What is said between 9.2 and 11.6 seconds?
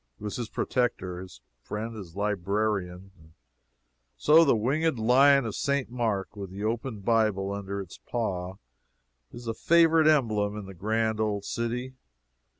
is a favorite emblem in the grand old